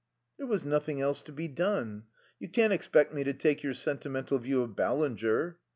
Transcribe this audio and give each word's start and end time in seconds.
"There 0.39 0.47
was 0.47 0.65
nothing 0.65 0.99
else 0.99 1.21
to 1.21 1.31
be 1.31 1.47
done. 1.47 2.05
You 2.39 2.49
can't 2.49 2.73
expect 2.73 3.13
me 3.13 3.23
to 3.23 3.33
take 3.33 3.61
your 3.61 3.75
sentimental, 3.75 4.39
view 4.39 4.63
of 4.63 4.75
Ballinger." 4.75 5.59